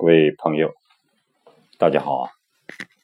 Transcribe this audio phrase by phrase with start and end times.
[0.00, 0.72] 各位朋友，
[1.76, 2.30] 大家好啊！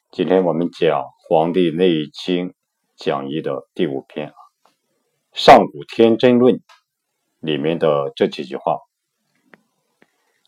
[0.09, 2.55] 今天我们讲《黄帝内经
[2.95, 4.33] 讲义》的第五篇啊
[5.31, 6.55] 《上古天真论》
[7.39, 8.79] 里面的这几句话。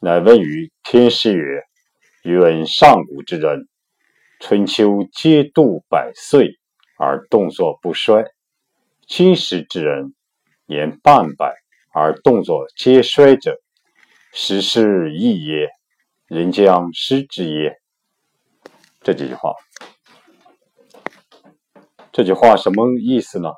[0.02, 1.62] 乃问于天师曰
[2.26, 3.68] ：“云上古之人，
[4.40, 6.58] 春秋皆度百岁
[6.98, 8.24] 而动作不衰；
[9.06, 10.16] 今时之人，
[10.66, 11.54] 年半百
[11.94, 13.62] 而动作皆衰者，
[14.34, 15.70] 时是异也。”
[16.30, 17.82] 人将失之耶？
[19.02, 19.56] 这几句话，
[22.12, 23.50] 这句话什么意思呢？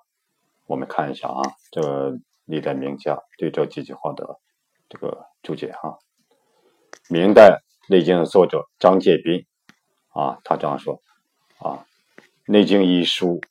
[0.67, 4.39] 我们看一下啊，这历代名家对这几句话的
[4.87, 5.99] 这个注解哈。
[7.09, 7.61] 明代
[7.93, 9.45] 《内经》的作者张介宾
[10.13, 11.01] 啊，他这样说
[11.59, 11.83] 啊，
[12.45, 13.41] 《内经》一书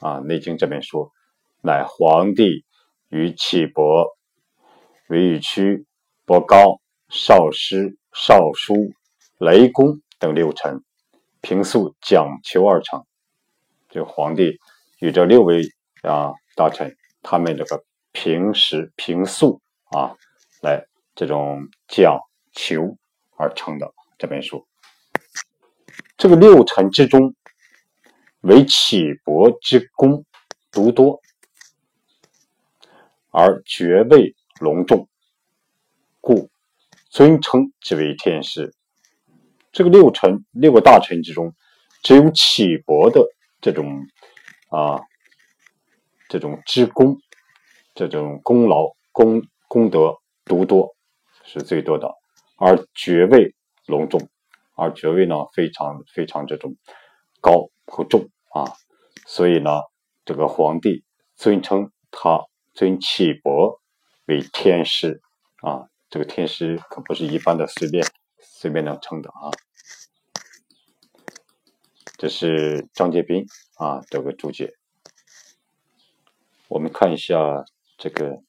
[0.00, 1.12] 啊，《内经》这本书
[1.60, 2.64] 乃皇帝
[3.10, 4.08] 与启伯、
[5.06, 5.86] 韦宇屈、
[6.24, 7.96] 伯高、少师。
[8.14, 8.74] 少书、
[9.36, 10.82] 雷公等六臣
[11.40, 13.04] 平素讲求而成，
[13.90, 14.58] 就皇帝
[14.98, 15.62] 与这六位
[16.02, 19.60] 啊大臣，他们这个平时平素
[19.92, 20.16] 啊，
[20.62, 22.18] 来这种讲
[22.52, 22.96] 求
[23.36, 24.66] 而成的这本书。
[26.16, 27.36] 这个六臣之中，
[28.40, 30.24] 为启伯之功
[30.72, 31.20] 独多，
[33.30, 35.08] 而爵位隆重，
[36.20, 36.50] 故。
[37.18, 38.72] 尊称之为天师。
[39.72, 41.52] 这个六臣六个大臣之中，
[42.00, 43.26] 只有启伯的
[43.60, 44.06] 这种
[44.70, 45.00] 啊
[46.28, 47.18] 这种之功，
[47.92, 50.94] 这种功劳功功德独多
[51.42, 52.08] 是最多的，
[52.56, 53.52] 而爵位
[53.86, 54.28] 隆重，
[54.76, 56.76] 而爵位呢非常非常这种
[57.40, 58.62] 高和重啊，
[59.26, 59.80] 所以呢
[60.24, 61.02] 这个皇帝
[61.34, 63.80] 尊称他尊启伯
[64.26, 65.20] 为天师
[65.62, 65.88] 啊。
[66.10, 68.02] 这个天师可不是一般的随便
[68.40, 69.50] 随便能称的啊！
[72.16, 73.44] 这是张杰斌
[73.76, 74.72] 啊这个注解。
[76.68, 77.64] 我们看一下
[77.98, 78.42] 这个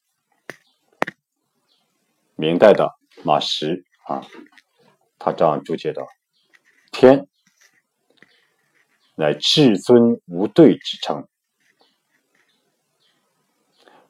[2.34, 4.26] 明代的马识啊，
[5.18, 6.02] 他这样注解的：
[6.90, 7.28] 天
[9.16, 11.28] 乃至尊无对之称，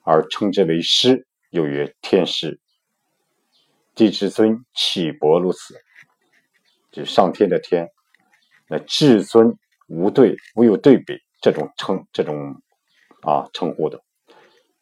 [0.02, 2.60] 而称之为师，又曰天师。
[3.94, 5.74] 帝之尊启伯如此，
[6.90, 7.88] 就上天的天，
[8.68, 9.58] 那至尊
[9.88, 12.62] 无对，无有对比，这种称这种
[13.22, 14.00] 啊称呼的，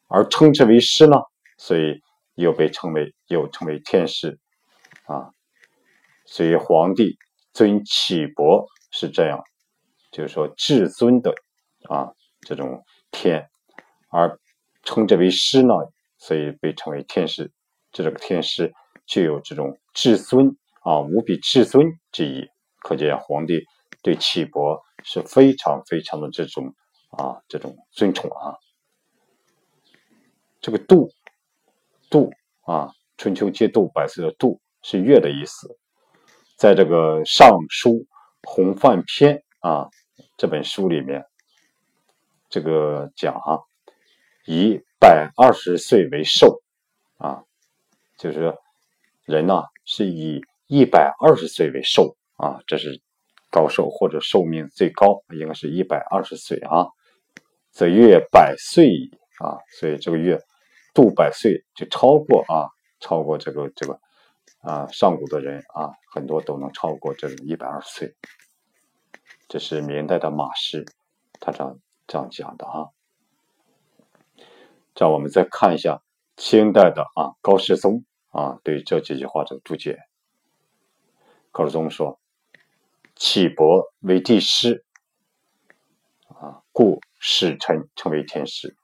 [0.08, 1.16] 而称之为师呢，
[1.56, 2.00] 所以
[2.34, 4.38] 又被称为又称为天师
[5.06, 5.32] 啊，
[6.24, 7.18] 所以皇帝
[7.52, 9.42] 尊启伯是这样，
[10.12, 11.34] 就是说至尊的
[11.88, 13.48] 啊这种天，
[14.10, 14.38] 而
[14.84, 15.74] 称之为师呢，
[16.18, 17.50] 所以被称为天师，
[17.90, 18.72] 这个天师。
[19.08, 22.46] 具有这种至尊啊，无比至尊之意，
[22.82, 23.64] 可见皇帝
[24.02, 26.74] 对启伯是非常非常的这种
[27.10, 28.54] 啊，这种尊崇啊。
[30.60, 31.10] 这个度
[32.10, 32.30] 度
[32.66, 35.78] 啊，春秋皆度百岁的度是月的意思，
[36.56, 38.06] 在这个《尚书
[38.42, 39.88] 洪范篇》啊
[40.36, 41.24] 这本书里面，
[42.50, 43.58] 这个讲啊，
[44.44, 46.60] 以百二十岁为寿
[47.16, 47.42] 啊，
[48.18, 48.54] 就是。
[49.28, 52.98] 人呢是以一百二十岁为寿啊，这是
[53.50, 56.86] 高寿或者寿命最高，应该是一百二十岁啊。
[57.70, 60.40] 则月百岁啊，所以这个月
[60.94, 64.00] 度百岁就超过啊，超过这个这个
[64.62, 68.14] 啊上古的人啊，很多都能超过这种一百二十岁。
[69.46, 70.86] 这是明代的马氏，
[71.38, 72.88] 他这样这样讲的啊。
[74.94, 76.00] 这样我们再看一下
[76.36, 78.04] 清代的啊高士宗。
[78.30, 79.98] 啊，对这几句话的注解，
[81.50, 82.20] 高士宗说
[83.16, 84.84] ：“启伯为帝师，
[86.28, 88.76] 啊，故使臣称为天师。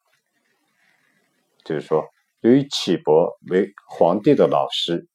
[1.62, 2.08] 就是说，
[2.40, 5.06] 由于启伯为皇帝的老师，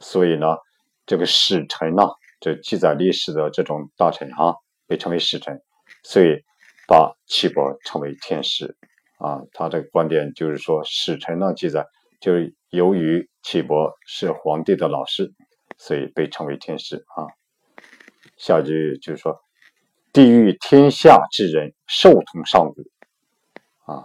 [0.00, 0.56] 所以呢，
[1.04, 2.04] 这个使臣呢，
[2.40, 4.54] 这记载历史的这种大臣啊，
[4.86, 5.62] 被称为使臣，
[6.02, 6.42] 所以
[6.86, 8.76] 把启伯称为天师。
[9.18, 11.86] 啊，他这个观点就是说，使臣呢记载。”
[12.20, 15.32] 就是由于启伯是皇帝的老师，
[15.78, 17.24] 所以被称为天师啊。
[18.36, 19.40] 下句就是说，
[20.12, 22.82] 地狱天下之人寿同上古
[23.90, 24.04] 啊。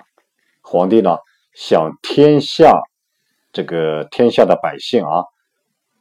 [0.62, 1.18] 皇帝呢，
[1.54, 2.84] 想天下
[3.51, 5.25] 这个天下的百姓啊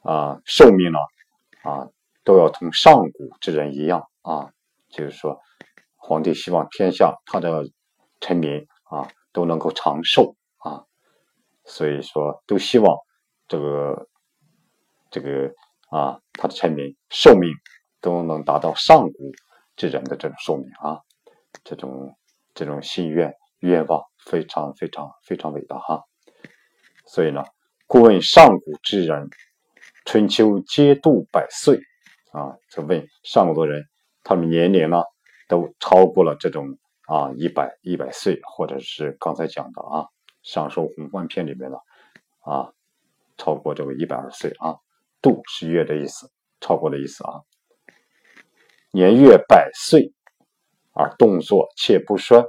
[0.04, 0.98] 啊寿命呢
[1.64, 1.88] 啊
[2.22, 4.52] 都要同上古之人一样啊。
[4.88, 5.40] 就是说，
[5.96, 7.64] 皇帝希望天下他的
[8.20, 10.84] 臣民啊都能够长寿啊。
[11.64, 12.96] 所以说，都希望
[13.52, 14.08] 这个
[15.10, 15.52] 这个
[15.90, 17.52] 啊，他的臣民寿命
[18.00, 19.30] 都能达到上古
[19.76, 21.02] 之人的这种寿命啊，
[21.62, 22.16] 这种
[22.54, 26.02] 这种心愿愿望非常非常非常伟大哈。
[27.04, 27.44] 所以呢，
[27.86, 29.28] 故问上古之人，
[30.06, 31.78] 春秋皆度百岁
[32.32, 32.56] 啊。
[32.70, 33.84] 就问上古的人，
[34.24, 35.02] 他们年龄呢
[35.46, 40.00] 都超过了这种啊一百一百岁，或者是刚才讲的啊
[40.42, 41.76] 《上寿宏观篇》里面的
[42.40, 42.72] 啊，
[43.42, 44.76] 超过这个一百二岁啊。
[45.20, 46.30] 度是月的意思，
[46.60, 47.42] 超过的意思啊。
[48.92, 50.12] 年月百岁
[50.92, 52.44] 而动作且不衰。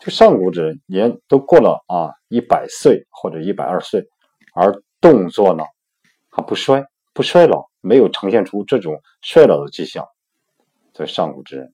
[0.00, 4.08] 就上古之人年都过了啊一百岁或者一百二岁，
[4.52, 5.64] 而动作呢
[6.28, 10.06] 还不衰不衰老，没有呈现出这种衰老的迹象。
[10.92, 11.72] 在上古之人，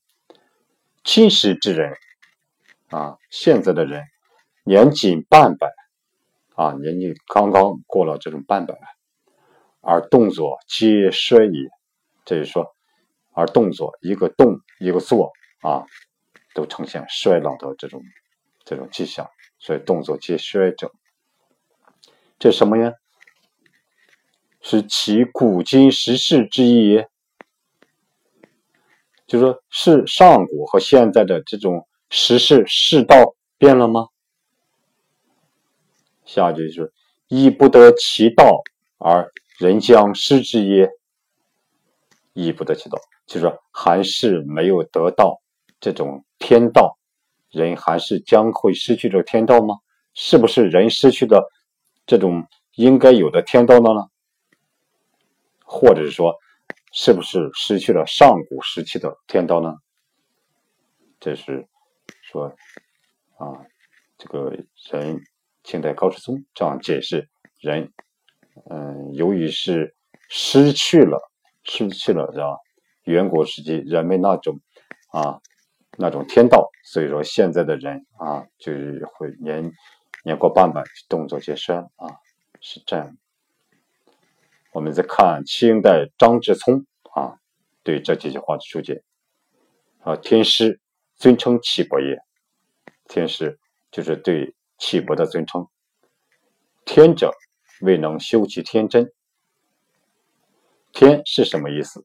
[1.02, 1.94] 今时之人
[2.90, 4.05] 啊，现在的人
[4.64, 5.73] 年仅半百
[6.60, 8.76] 啊，年纪刚刚过了这种半百，
[9.80, 11.70] 而动作皆衰也。
[12.24, 12.66] 这就是说，
[13.32, 15.86] 而动作一个动一个做啊，
[16.54, 18.02] 都呈现衰老的这种。
[18.62, 19.28] 这种迹象，
[19.58, 20.92] 所以动作皆衰者，
[22.38, 22.92] 这什么呀？
[24.60, 27.02] 是其古今时事之意，
[29.26, 34.08] 就说是上古和现在的这种时事世道变了吗？
[36.32, 36.92] 下句是
[37.26, 38.62] 亦不得其道
[38.98, 40.88] 而人将失之耶？
[42.34, 42.96] 亦不得其道，
[43.26, 45.42] 就是说还是没有得到
[45.80, 46.96] 这种天道。
[47.50, 49.74] 人还是将会失去这个天道吗？
[50.14, 51.42] 是不是人失去的
[52.06, 52.46] 这种
[52.76, 54.06] 应该有的天道了呢？
[55.64, 56.36] 或者是说，
[56.92, 59.74] 是不是失去了上古时期的天道呢？
[61.18, 61.66] 这是
[62.22, 62.54] 说
[63.36, 63.66] 啊，
[64.16, 64.50] 这个
[64.92, 65.20] 人
[65.62, 67.28] 清代高士宗这样解释：
[67.58, 67.92] 人，
[68.70, 69.94] 嗯，由于是
[70.28, 71.18] 失去了，
[71.64, 72.56] 失去了是吧？
[73.04, 74.60] 远古时期人们那种
[75.12, 75.40] 啊。
[75.98, 79.70] 那种天道，所以说现在的人啊，就是会年
[80.24, 82.16] 年过半百，动作皆衰啊，
[82.62, 83.18] 是这样。
[84.72, 87.36] 我们再看清代张志聪啊，
[87.82, 89.02] 对这几句话的注解
[90.02, 90.80] 啊，天师
[91.16, 92.16] 尊称岐伯也，
[93.06, 93.58] 天师
[93.90, 95.68] 就是对岐伯的尊称。
[96.84, 97.30] 天者，
[97.80, 99.12] 未能修其天真。
[100.90, 102.04] 天是什么意思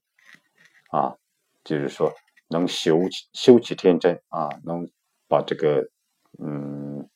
[0.91, 1.15] 啊？
[1.63, 2.13] 就是说。
[2.47, 2.99] 能修
[3.33, 4.87] 修其天真啊，能
[5.27, 5.89] 把这个
[6.37, 7.09] 嗯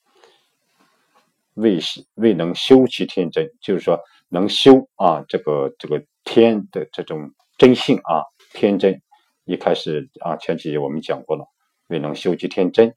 [1.53, 1.77] 未
[2.15, 8.99] 未能修其天真，就是说能修啊这个这个天的这种真性啊天真。
[9.45, 11.45] 一开始啊前几节我们讲过了，
[11.89, 12.95] 未能修其天真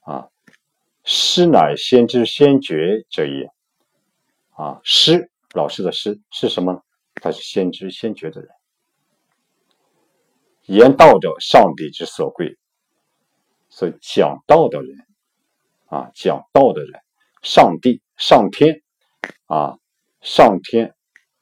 [0.00, 0.28] 啊，
[1.04, 3.50] 师乃先知先觉者也
[4.50, 6.82] 啊，师老师的师是什么？
[7.14, 8.50] 他是先知先觉的人。
[10.62, 12.56] 言道者，上帝之所贵。
[13.68, 15.06] 所以讲道的人
[15.86, 17.00] 啊，讲道的人，
[17.42, 18.82] 上帝、上天
[19.46, 19.78] 啊，
[20.20, 20.94] 上天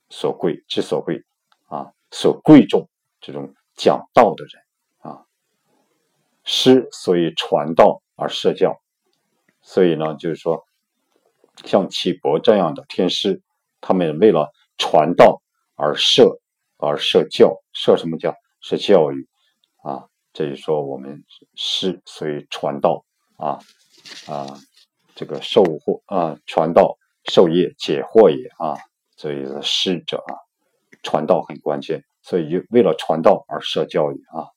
[0.09, 1.25] 所贵之所贵
[1.67, 2.89] 啊，所贵重
[3.21, 4.63] 这种讲道的人
[4.99, 5.27] 啊，
[6.45, 8.81] 师所以传道而设教。
[9.63, 10.65] 所以呢，就是说，
[11.65, 13.43] 像启伯这样的天师，
[13.81, 15.43] 他们为了传道
[15.75, 16.41] 而设
[16.79, 18.35] 而设教，设什么教？
[18.61, 19.27] 设教育
[19.83, 21.25] 啊，这就说我们
[21.55, 23.05] 师所以传道
[23.37, 23.59] 啊
[24.27, 24.47] 啊，
[25.15, 28.77] 这个授惑啊，传道授业解惑也啊，
[29.17, 30.37] 所以师者啊，
[31.03, 34.53] 传道很关键，所以为了传道而设教育啊，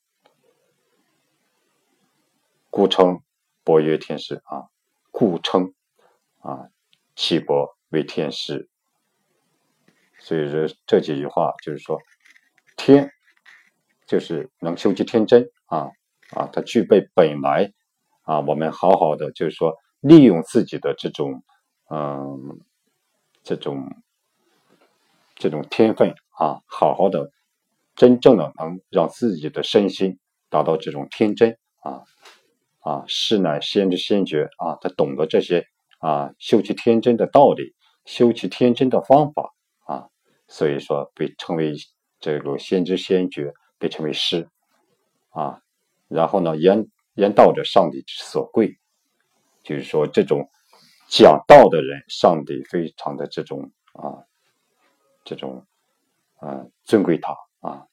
[2.69, 3.21] 故称
[3.63, 4.67] 伯曰天师啊，
[5.13, 5.73] 故称
[6.41, 6.67] 啊
[7.15, 8.67] 启伯为天师，
[10.19, 12.01] 所以说这几句话就是说
[12.75, 13.09] 天。
[14.05, 15.89] 就是能修其天真啊
[16.31, 17.71] 啊，他具备本来
[18.23, 21.41] 啊，我们好好的就是说利用自己的这种
[21.89, 22.59] 嗯
[23.41, 23.89] 这种
[25.35, 27.31] 这种天分啊，好好的
[27.95, 32.03] 真正的能让自己的身心达到这种天真啊
[32.83, 35.65] 啊，是乃先知先觉啊，他懂得这些
[35.99, 37.73] 啊修其天真的道理，
[38.05, 39.53] 修其天真的方法
[39.85, 40.09] 啊，
[40.47, 41.73] 所以说被称为
[42.19, 43.53] 这个先知先觉。
[43.79, 44.47] 被称为师
[45.31, 45.59] 啊，
[46.07, 48.79] 然后呢，言言道者，上帝之所贵，
[49.61, 50.49] 就是说这种
[51.09, 54.23] 讲道的人，上帝非常的这种啊，
[55.25, 55.67] 这种
[56.39, 57.87] 啊尊贵他啊，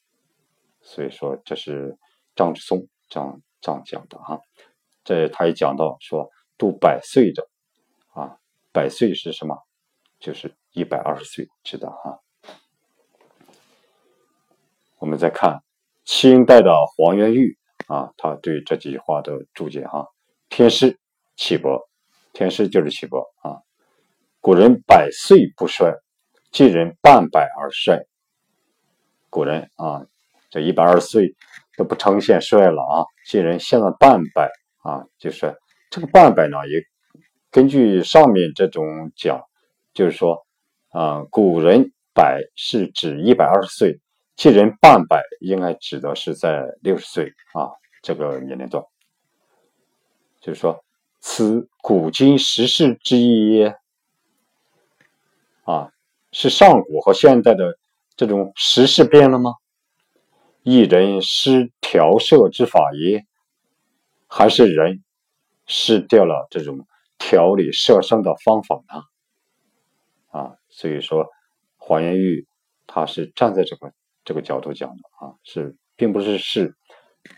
[0.80, 1.98] 所以说这是
[2.36, 4.40] 张之松这样这样讲的哈。
[5.04, 6.28] 这他也讲到说，
[6.58, 7.48] 度百岁的
[8.12, 8.36] 啊，
[8.72, 9.56] 百岁是什么？
[10.18, 12.20] 就是一百二十岁，知道哈。
[14.98, 15.62] 我们再看
[16.04, 20.06] 清代的黄元玉啊，他对这几句话的注解哈。
[20.50, 20.98] 天师
[21.36, 21.88] 气薄，
[22.34, 23.62] 天师就是气薄啊。
[24.40, 25.94] 古人百岁不衰，
[26.50, 28.04] 今人半百而衰。
[29.30, 30.04] 古人啊，
[30.50, 31.34] 这一百二十岁
[31.78, 34.50] 都不呈现衰了啊，今人现在半百
[34.80, 35.56] 啊，就是
[35.90, 36.82] 这个半百呢，也
[37.50, 39.40] 根据上面这种讲，
[39.94, 40.46] 就是说
[40.90, 44.00] 啊，古人百是指一百二十岁。
[44.36, 47.68] 其人半百，应该指的是在六十岁啊
[48.00, 48.82] 这个年龄段，
[50.40, 50.82] 就是说，
[51.20, 53.76] 此古今时事之一耶？
[55.64, 55.90] 啊，
[56.32, 57.78] 是上古和现代的
[58.16, 59.52] 这种时事变了吗？
[60.62, 63.26] 一人失调摄之法耶？
[64.30, 65.04] 还是人
[65.66, 66.86] 失掉了这种
[67.18, 69.02] 调理摄生的方法呢？
[70.30, 71.26] 啊，所以说
[71.76, 72.46] 黄元玉
[72.86, 73.92] 他是站在这个。
[74.22, 76.76] 这个角度讲的啊，是并不是是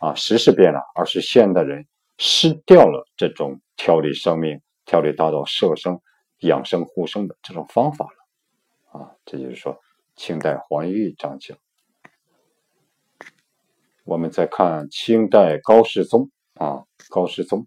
[0.01, 1.87] 啊时事变了，而是现代人
[2.19, 6.01] 失掉了这种调理生命、调理大道、摄生、
[6.41, 9.15] 养生、护生的这种方法了啊。
[9.25, 9.79] 这就是说，
[10.17, 11.57] 清代黄玉这样讲。
[14.03, 17.66] 我们再看清代高士宗啊，高师宗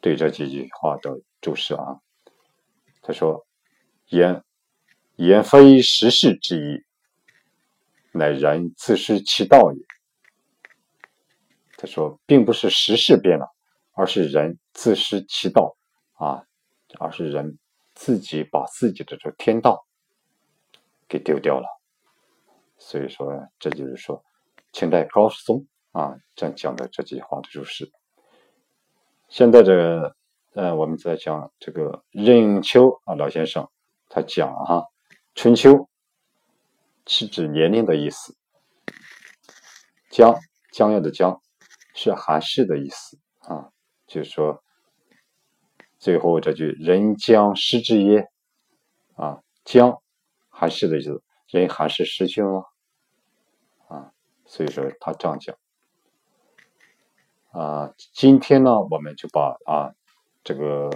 [0.00, 2.00] 对这几句话的注释啊，
[3.02, 3.46] 他说
[4.08, 4.44] ：“言
[5.16, 6.84] 言非时事之意。”
[8.12, 9.78] 乃人自失其道也。
[11.76, 13.46] 他说，并不是时事变了，
[13.92, 15.76] 而是人自失其道
[16.14, 16.44] 啊，
[16.98, 17.58] 而是人
[17.94, 19.86] 自己把自己的这天道
[21.08, 21.66] 给丢掉了。
[22.78, 24.24] 所以说，这就是说，
[24.72, 27.90] 清代高师宗啊这样讲的这句话的注释。
[29.30, 30.16] 现在这个，
[30.54, 33.70] 呃，我们在讲这个任丘啊老先生，
[34.08, 34.84] 他讲啊，
[35.34, 35.88] 春秋。
[37.06, 38.36] 是指年龄的意思，
[40.10, 40.36] 将
[40.70, 41.40] 将要的将
[41.94, 43.70] 是寒士的意思啊，
[44.06, 44.62] 就是说
[45.98, 48.28] 最后这句人将失之耶
[49.16, 50.00] 啊，将
[50.50, 52.70] 寒士的意思，人寒士失去了
[53.88, 54.12] 啊，
[54.44, 55.56] 所以说他这样讲
[57.50, 57.92] 啊。
[58.12, 59.92] 今天呢，我们就把啊
[60.42, 60.90] 这个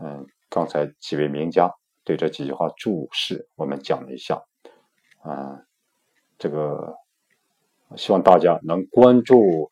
[0.00, 1.70] 嗯刚才几位名家
[2.04, 4.42] 对这几句话注释，我们讲了一下。
[5.22, 5.60] 啊，
[6.38, 6.96] 这个
[7.96, 9.70] 希望大家能关注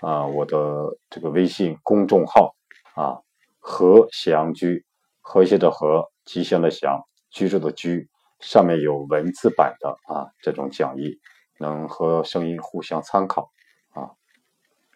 [0.00, 2.56] 啊我的这个微信公众号
[2.94, 3.20] 啊
[3.58, 4.84] 和祥居
[5.20, 8.08] 和谐的和吉祥的祥居住的居
[8.40, 11.20] 上面有文字版的啊这种讲义，
[11.58, 13.52] 能和声音互相参考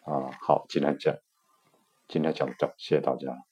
[0.01, 1.15] 啊好，今天讲
[2.07, 3.50] 今天讲到这，谢谢大家。